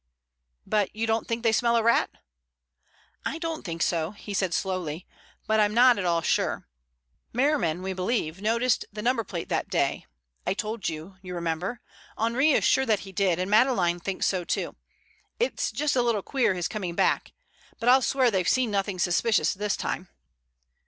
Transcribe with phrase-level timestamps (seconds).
[0.65, 2.09] "But you don't think they smell a rat?"
[3.23, 5.05] "I don't think so," he said slowly,
[5.45, 6.67] "but I'm not at all sure.
[7.33, 10.07] Merriman, we believe, noticed the number plate that day.
[10.47, 11.81] I told you, you remember.
[12.17, 14.75] Henri is sure that he did, and Madeleine thinks so too.
[15.39, 17.33] It's just a little queer his coming back.
[17.79, 20.07] But I'll swear they've seen nothing suspicious this time."